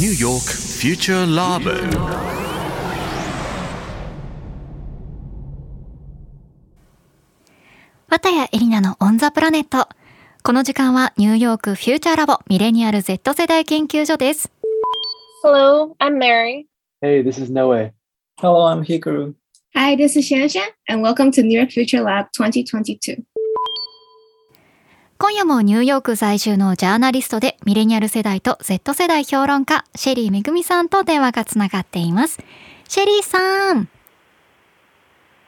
[0.00, 1.72] New York Future Labo
[8.06, 9.88] 綿谷エリナのオンザプラネット。
[10.44, 14.52] この時間はニューヨークフューチャーラボミレニアル Z 世代研究所です。
[15.42, 16.66] Hello, I'm Mary.
[17.02, 17.90] Hey, this is Noe.
[18.40, 19.34] Hello, I'm Hikaru.
[19.74, 23.16] Hi, this is Shanshan, and welcome to New York Future Lab 2022.
[25.20, 32.38] 今夜もニューヨーク在住のジャーナリストでミレニアル世代と Z 世代評論家シェリーめぐみさんと電話がつながっています。
[32.88, 33.88] シェリーさん、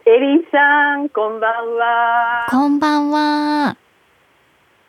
[0.05, 2.47] エリーさん、こんばんは。
[2.49, 3.77] こんばんは。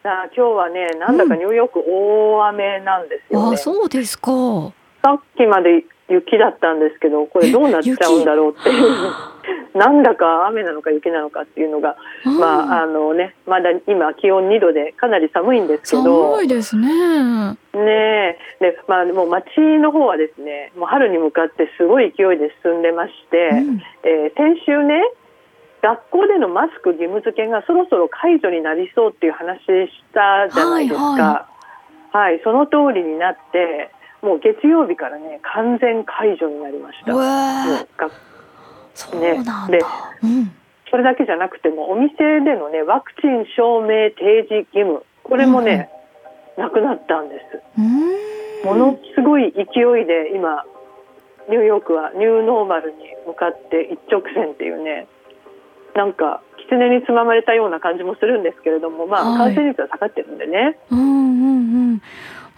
[0.02, 3.56] さあ、今日はね、なんだかニューヨーク大雨なんですよあ、ね。
[3.58, 4.32] そうですか。
[5.04, 9.31] さっきまで雪だったんですけど、これどうなっちゃうんだろうっていう。
[9.74, 16.32] なんだか雨なのか雪なのかっていうのが、まあ、あのね、まだ今気温2度でかなり寒いんですけど。
[16.34, 16.88] 寒いですね。
[16.92, 19.46] ねえ、で、まあ、もう街
[19.80, 25.00] の方はですね、もう春に向かってすごい勢いで進んでまして、うんえー先週ね、
[25.82, 31.48] 学校でのマスク義務付けがそろそろ解除になりそうっていう話したじゃないですか。
[32.12, 33.90] ははいい、その通りになって、
[34.22, 37.12] もう月曜日からね、完全解除になりました。
[37.12, 38.10] うもうわが
[38.94, 39.68] そうなんだ。
[39.68, 39.84] ねで
[40.22, 40.52] うん。
[40.90, 45.88] それだけじゃなくても、お店でのね、ワクチン証明提示義務、これもね、
[46.58, 47.62] なくなったんです。
[48.64, 50.64] ものすごい勢いで今
[51.48, 55.06] ニューヨークはニューノーマルに向かって一直線っていうね
[55.94, 62.02] なんか狐につままれたような感じもするんですけれどもまあはい感染率は下がってるんでね、うんうんうん。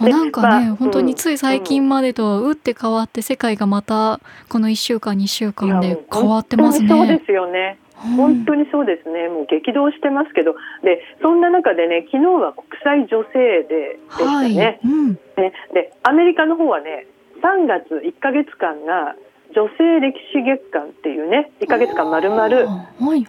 [0.00, 6.88] なんかね、まあ本当につい最近までとは打って変わって世界がまたこの1週間2週間で変わってますね。
[6.88, 7.24] 本当にそうで。
[7.26, 7.78] すよね。
[8.16, 9.28] 本当にそうですね。
[9.28, 10.54] もう激動してますけど。
[10.82, 14.54] でそんな中でね昨日は国際女性デーでしたはい。
[14.54, 15.12] ね,、うん。
[15.12, 17.06] ねでアメリカの方はね
[17.42, 19.14] 3月1か月間が
[19.54, 22.66] 女性歴史月間っていうね1か月間まるまる
[22.98, 23.22] 女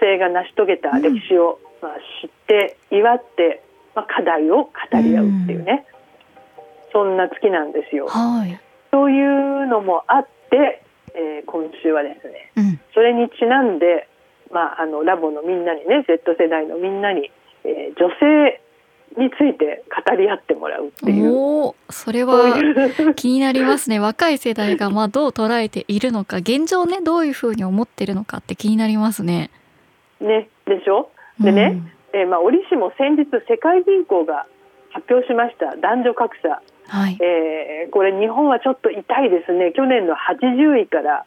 [0.00, 3.62] 性が成し遂げた歴史を、まあ、知って祝って、
[3.94, 5.86] まあ、課題を語り合うっていうね、
[6.92, 8.08] そんな月なんですよい。。
[8.08, 8.60] はい。
[8.90, 10.82] そういうのもあって、
[11.14, 12.80] えー今週はですねうん。
[12.94, 14.08] それにちなんで、
[14.50, 17.30] まあ、あのラボのみんなにね Z 世代のみんなに、
[17.64, 18.60] えー女性
[19.18, 21.34] について語り合ってもらうっていう。
[21.34, 22.54] おお、それは
[23.14, 23.98] 気になりますね。
[24.00, 29.50] 若い世代がまあどう捉えているのか、現状ねどういうふうに思ってるのかって気になりますね。
[30.18, 31.10] ね、でしょ？
[31.40, 31.82] でね、
[32.14, 34.46] えーまあ、折しも先日世界銀行が
[34.92, 36.56] 発表しました男女格差うん。
[36.88, 37.18] はい。
[37.20, 41.26] えーこれ日本はちょっと痛いですね去年の80位から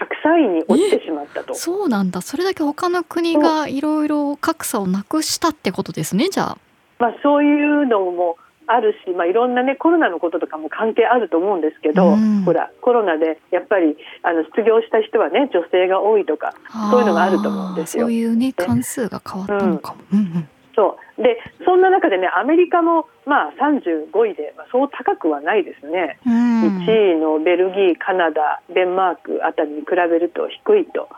[0.00, 2.22] 103位に落ちてしまったとそうなんだ。
[2.22, 6.28] それだけ他の国がいろいろ格差をなくしたってことですね。
[6.28, 6.58] じゃあ。
[6.98, 8.36] まあ、そういうのも
[8.66, 16.54] あるし、まあ、いろんなねコロナのこととかも関係あると思うんですけど、うんほらコロナでやっぱりあの失業した人はね女性が多いとか
[16.90, 20.00] そういうのがあると思うんですよそういうね関数が変わったのかも。
[20.12, 20.48] うんうん。
[20.74, 26.18] そうでそんな中でねアメリカもまあ35位で、まあ、そう高くはないですね。
[26.26, 26.84] うん。
[26.84, 31.08] 1位のベルギー、カナダ、デンマークあたりに比べると低いと。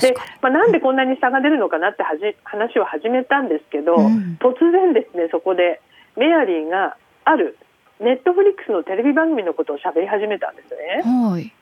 [0.00, 5.80] でまあ、なんでこんなに差が出るのかなってはじ話を始めたんですけど、うん突然ですねそこで
[6.16, 7.56] メアリーがある
[8.00, 11.02] ネットフリックスのテレビ番組のことを喋り始めたんですね。
[11.04, 11.52] はい。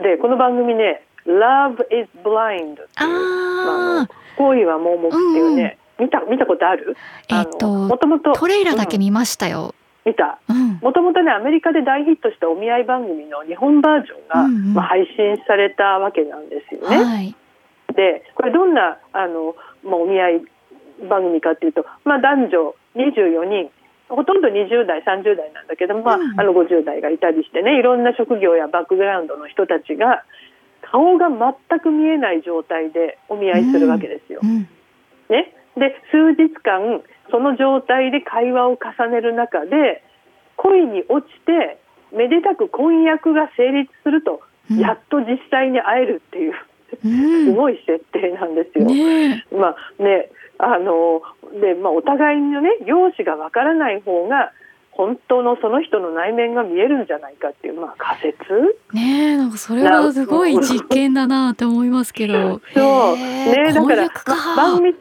[0.00, 6.96] でこの番組ね「Love is Blind」っていうあまあ恋は盲目っていうね、見た見たことある？
[7.30, 9.74] えっともともとトレーラーだけ見ましたよ。
[10.04, 10.78] 見たうん。
[10.82, 16.96] もともとねアメリカで大ヒットしたお見合い番組の日本バージョンが、うんうんまあ、配信されたわけなんですよね。
[16.96, 17.34] はい。
[17.94, 20.42] でこれどんなあの、まあ、お見合い
[21.08, 23.70] 番組かっていうと、まあ、男女24人
[24.08, 30.24] ほとんど20代30代なんだけど、まあうんあの50代がいたりしてねいろんな職業やバックグラウンドの人たちが
[30.82, 34.40] 顔が全く見えない状態でお見合いするわけですよ。
[34.42, 34.68] うん。
[35.30, 40.02] ね、で数日間その状態で会話を重ねる中で
[40.56, 41.78] 恋に落ちて
[42.14, 44.40] めでたく婚約が成立すると、
[44.70, 46.54] うんやっと実際に会えるっていう
[47.04, 47.44] うん。
[47.46, 48.86] すごい設定なんですよ。
[48.86, 49.54] ねえ。
[49.54, 51.20] まあねあの
[51.60, 54.52] で、まあ、お互いのね容姿がわからない方が
[54.92, 58.78] 本当のその人の内面が見えるんじゃないかっていう、まあ、仮説？
[58.94, 62.60] ねえなんかそれはすごい実験だなって思いますけど。
[62.72, 64.08] そうねだから、
[64.56, 64.94] 番組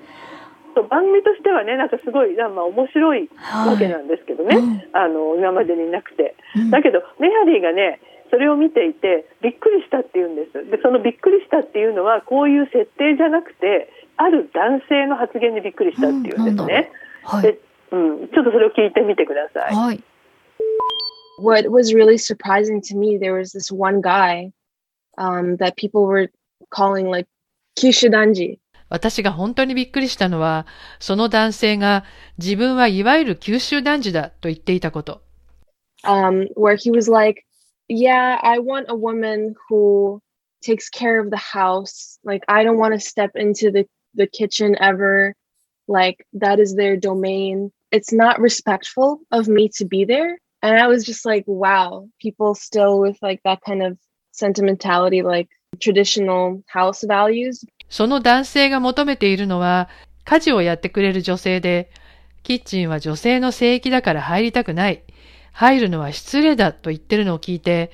[0.76, 3.30] そう番組としてはねなんかすごい、まあ、面白い
[3.68, 4.82] わけなんですけどね、うん。
[4.94, 6.36] あの今までになくて。
[6.56, 6.70] うん。
[6.72, 8.00] だけどメアリーがね
[8.32, 10.54] それを見ていてびっくりしたって言うんです。
[10.70, 16.68] でそのびっくりしたっていうのはこういう設定じゃなくてある男性の発言にびっくりしたっていうんですうん。
[17.24, 17.42] はい。
[17.42, 17.60] で
[17.92, 19.76] うん、ちょっとそれを聞いてみてください。
[19.76, 20.04] はい。
[21.38, 24.52] what was really surprising to me, there was this one guy
[25.18, 26.30] um, that people were
[26.70, 27.28] calling like
[27.78, 28.60] Kishidanji.
[28.93, 30.67] 私が本当にびっくりしたのは、
[30.99, 32.05] その男性が
[32.39, 35.23] 自分はいわゆる九州男児だと言っていたこと。
[36.05, 37.45] um, where he was like,
[37.89, 40.21] Yeah, I want a woman who
[40.63, 42.19] takes care of the house.
[42.23, 45.35] Like, I don't want to step into the, the kitchen ever.
[45.87, 47.73] Like, that is their domain.
[47.91, 50.39] It's not respectful of me to be there.
[50.61, 53.97] And I was just like, wow, people still with like that kind of
[54.33, 55.49] sentimentality, like
[55.81, 57.65] traditional house values.
[57.94, 59.88] その男性が求めているのは、
[60.26, 61.92] 家事をやってくれる女性で、
[62.42, 65.04] キッチンは女性の聖域だから入りたくない。
[65.52, 67.92] 入るのは失礼だと言ってるのを聞いて、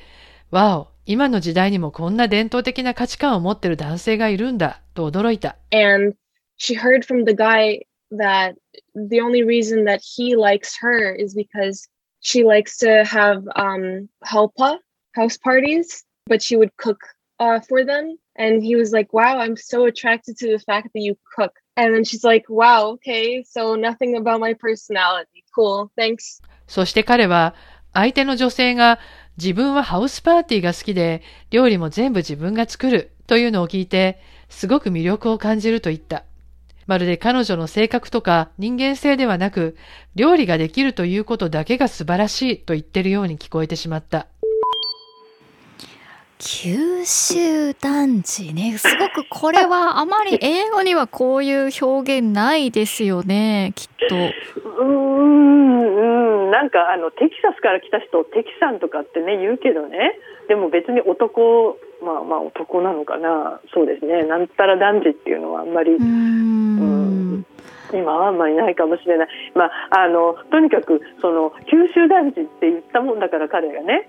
[0.51, 5.57] わお、今の時代にもこんな伝統的な価値観を持ってる男性がいるんだと驚いた。
[5.73, 6.15] and
[6.55, 8.55] she heard from the guy that
[8.95, 11.89] the only reason that he likes her is because
[12.21, 14.77] she likes to have um helpa
[15.11, 16.99] house parties but she would cook
[17.41, 21.01] uh, for them and he was like wow i'm so attracted to the fact that
[21.01, 26.41] you cook and then she's like wow okay so nothing about my personality cool thanks
[26.69, 27.56] そして彼は、
[27.94, 29.00] 相手の女性が
[29.38, 36.24] 自分はハウスパーティーが好きで、料理も全部自分が作るというのを聞いて、すごく魅力を感じると言った。
[36.85, 39.75] まるで彼女の性格とか人間性ではなく、
[40.15, 44.27] 料理ができるということだけが素晴らしいと言ってるように聞こえてしまった。
[46.41, 48.77] 九州男児ね。
[48.77, 54.15] すごくこれはあまり英語にはこういう表現ないですよねきっと。
[54.15, 60.18] うーんうんなんかあのテキサスから来た人テキさんとかってね言うけどね。
[60.47, 63.59] でも別に男まあまあ男なのかな。
[63.74, 64.24] そうですね。
[64.24, 66.88] なんたら男児っていうのはあんまり、うーん
[67.94, 74.07] 今はあんまりないかもしれない、まあ、あのとにかくその九州男児って言ったもんだから彼がね。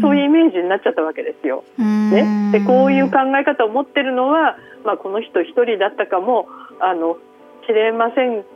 [0.00, 1.64] そういうイメージになっちゃったわけですよ。
[1.78, 6.46] ね、でこういう考え方を持ってるのは、まあ、この人一人だったかも
[6.80, 7.16] あの
[7.66, 8.46] しれませんし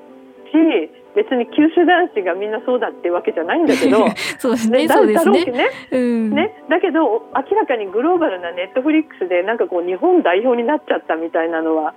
[1.16, 4.04] 別に九州男子がみんなそうだってわけじゃないんだけど、
[4.38, 4.80] そうですね。
[4.80, 5.32] ね、だそうですね。
[5.32, 5.50] だろうし。
[5.50, 5.68] ね。
[5.92, 6.30] うん。
[6.30, 6.62] ね。
[6.68, 7.02] だけど
[7.34, 11.94] 明らかにグローバルなネットフリックスでなんかこう日本代表になっちゃったみたいなのは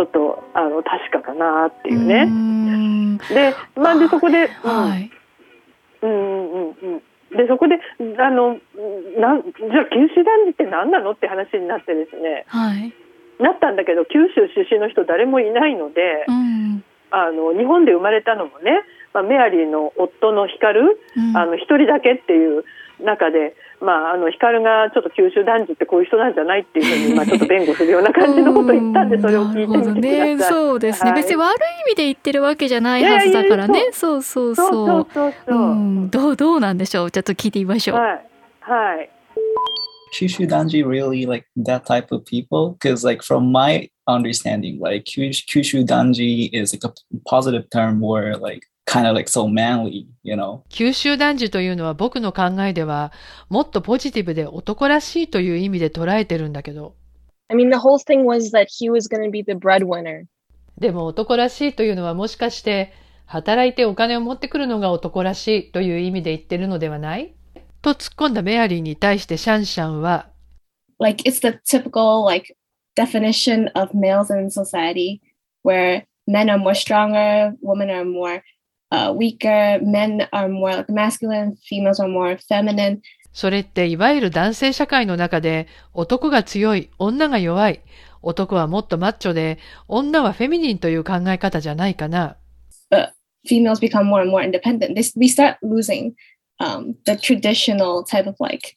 [0.00, 2.24] ちょっとあの確かかなっていうね。
[2.24, 5.10] んで,、まあ、でそこで、うんはい。
[6.00, 7.76] うんうんうんでそこで
[8.18, 8.58] あの
[9.20, 12.92] なんじゃあ九州男児って何なのって話になってですねはい。
[13.38, 16.82] なったんだけど九州出身の人誰もいないので、うん。
[17.10, 18.82] あの日本で生まれたのもね、
[19.12, 22.64] まあ、メアリーの夫の光うんあの一人だけっていう
[23.04, 30.36] 中で、まあ、あの光がちょっと九州男児ってこういう人なんじゃないっていうふうに、まあ、ちょっと弁護するような感じのことを言ったんでそれを聞いてみてください。
[30.36, 35.06] ね、そうですね、はい別に悪い意味で言ってるわけじゃないはずだからねいやいやそうそうそう
[36.10, 38.30] どうどうなんでしょうちょっと聞いてみましょう、はい
[38.60, 39.10] はい。
[40.12, 46.50] Kyushu Danji really like that type of people because like from my understanding like Kyushu Danji
[46.52, 46.92] is like a
[47.26, 53.12] positive term where like kind of like so manly you know 九州男児というのは僕の考えでは、
[53.48, 56.94] もっとポジティブで男らしいという意味で捉えてるんだけど、
[57.48, 60.24] I mean, the whole thing was that he was going to be the breadwinner.
[60.78, 62.92] でも男らしいというのはもしかして、
[63.26, 67.34] 働いてお金を持ってくるのが男らしいという意味で言ってるのではない
[67.80, 70.30] と突っ込んだメアリーに対してシャンシャンは、
[70.98, 72.56] like it's the typical like
[72.96, 75.20] definition of males in society
[75.62, 78.42] where men are more stronger women are more
[78.90, 83.00] uh, weaker men are more like masculine females are more feminine
[83.32, 87.80] それっていわゆる男性社会の中で男が強い、女が弱い、
[88.22, 92.36] 男はもっとマッチョで、女はフェミニンという考え方じゃないかな。
[93.46, 96.14] females become more and more independent this, we start losing
[96.58, 98.74] um, the traditional type of like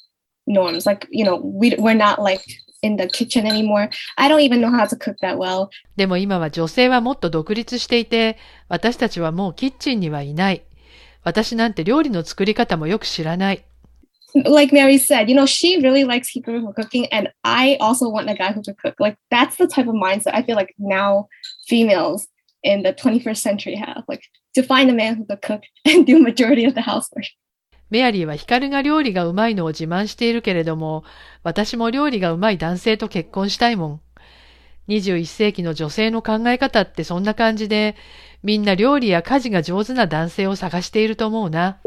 [0.48, 2.42] norms like you know we, we're not like
[2.84, 8.38] in the kitchen anymore i don't even know how to cook that well でも今は女性はもっと独立していて、
[8.68, 10.64] 私たちはもうキッチンにはいない。
[11.24, 13.64] 私なんて料理の作り方もよく知らない。
[14.46, 18.34] like Mary said, you know, she really likes who are cooking, and I also want a
[18.34, 18.96] guy who can cook.
[19.00, 21.28] Like that's the type of mindset I feel like now
[21.68, 22.28] females
[22.64, 24.04] in the 21st century have.
[24.08, 24.24] Like
[24.56, 27.26] to find a man who could cook and do majority of the housework.
[27.94, 31.04] メアリーはヒカルが料理がうまいのを自慢しているけれども、
[31.44, 34.02] 私も料理がうまい男性と結婚したいもん。
[34.88, 37.96] 21世紀の女性の考え方ってそんな感じで、
[38.42, 41.78] みんな料理や家事が上手な男性を探していると思うな。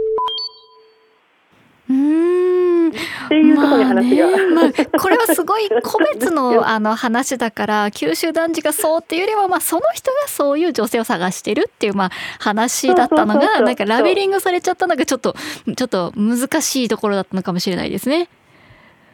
[1.91, 2.46] うーん
[2.89, 15.35] っていうところに話が、まあねまあ、これはすごい個別の あの話だから九州男児がそうっていうよりは、まあ、その人がそういう女性を探してるっていう、まあ、話だったのがなんかラベリングされちゃったのがちょっと
[15.77, 18.29] ちょっと難しいところだったのかもしれないですね。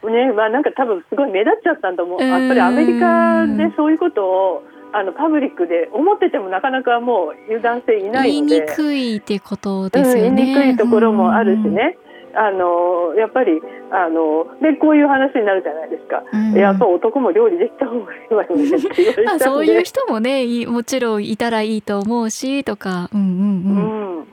[0.03, 2.19] ねまあ、なんか多分すごい目立っちゃったんだと思う。
[2.21, 2.29] うん。
[2.29, 4.63] やっぱりアメリカでそういうことを
[4.93, 8.59] あのパブリックで思っててもなかなかもう言う男性いな言いいので。
[8.61, 10.29] にくいってことですよね。
[10.29, 11.97] うん、言いにくいところもあるしね、
[12.35, 13.61] あのやっぱり
[13.91, 16.53] あのでこういう話になるじゃないですか、うん。
[16.53, 18.65] やっぱ男も料理できた方がいいわよね。
[18.65, 23.09] って言われまあ、た そういう人もねいもちろんいたらいいと思うしとか。
[23.13, 24.17] うんうんうん。
[24.17, 24.27] うん、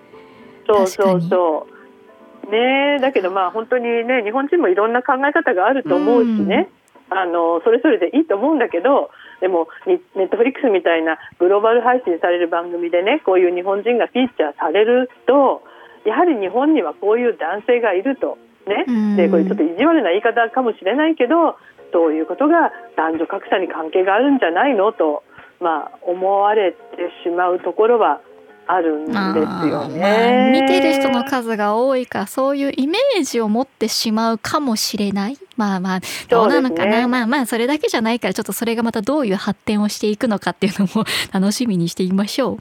[0.66, 2.50] そうそうそう。
[2.50, 6.69] ねだけどまあ本当にね日本人もいろんな考え方があると思うしね、
[7.11, 15.62] あのそれぞれでいいと思うんだけどでもにネットフリックスみたいなグローバル配信される番組でねこういう日本人がフィーチャーされると
[16.04, 19.16] やはり日本にはこういう男性がいるとね、うん。
[19.16, 21.57] でこれちょっと意地悪な言い方かもしれないけど
[21.92, 25.25] そういうことが男女格差に関係があるんじゃないのと、
[25.61, 26.78] まあ、思われて
[27.25, 28.21] しまうところは
[28.66, 30.61] あるんですよあーまあね。
[30.62, 35.38] 見てる人の数が多いからそういうイメージを持ってしまうかもしれない。
[35.57, 37.07] まあまあどうなのかな、ね。
[37.09, 42.59] まあまあそれだけじゃないからちょっとそれがまたどういう発展をしていくのかっていうのも楽しみにしていきましょ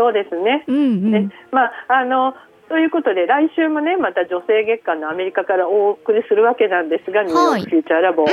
[0.00, 0.64] そうですね。
[0.66, 0.72] う。
[0.72, 1.28] うんうん、ね。
[1.52, 2.32] まああの
[2.72, 8.28] ということで来週もねまた女性月間のアメリカからお送りするわけなんですが、ニューヨークフューチャーラボ、ん。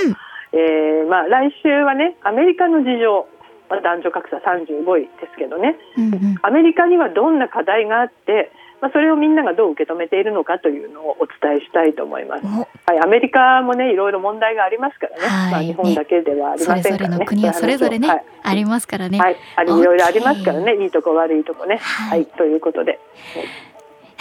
[0.53, 3.27] えーまあ、来週はねアメリカの事情、
[3.69, 5.75] まあ、男女格差35位ですけどね。
[5.97, 6.35] うんうん。
[6.41, 12.43] アメリカにはどんな課題があって、まあ、それをみんながどう受け止めているのかというのをお伝えしたいと思います。
[12.89, 15.51] おはい、アメリカもねいろいろ問題がありますからね、はい。
[15.51, 17.17] まあ、日本だけではありませんからね。
[17.17, 18.25] の国はそれぞれね、はい。
[18.43, 19.19] ありますからね。
[19.19, 21.75] はい、いろいろありますからね、いいとこ悪いとこね。
[21.77, 22.97] ははいい、ということで、